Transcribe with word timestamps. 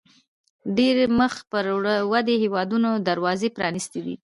ډېری 0.75 1.05
مخ 1.19 1.33
پر 1.51 1.65
ودې 2.11 2.35
هیوادونو 2.43 2.89
دروازې 3.07 3.49
پرانیستې 3.57 3.99
دي. 4.05 4.15